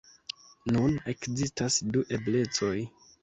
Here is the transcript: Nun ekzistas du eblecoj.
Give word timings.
Nun 0.77 0.95
ekzistas 1.13 1.77
du 1.97 2.05
eblecoj. 2.19 2.75